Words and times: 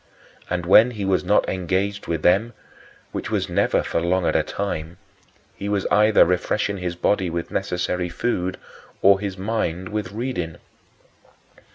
And 0.49 0.65
when 0.65 0.89
he 0.89 1.05
was 1.05 1.23
not 1.23 1.47
engaged 1.47 2.07
with 2.07 2.23
them 2.23 2.53
which 3.11 3.29
was 3.29 3.49
never 3.49 3.83
for 3.83 4.01
long 4.01 4.25
at 4.25 4.35
a 4.35 4.41
time 4.41 4.97
he 5.55 5.69
was 5.69 5.85
either 5.91 6.25
refreshing 6.25 6.77
his 6.79 6.95
body 6.95 7.29
with 7.29 7.51
necessary 7.51 8.09
food 8.09 8.57
or 9.03 9.19
his 9.19 9.37
mind 9.37 9.89
with 9.89 10.11
reading. 10.11 10.57